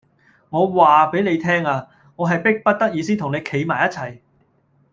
[0.49, 4.17] 我話俾你聽啊，我係逼不得已先同你企埋一齊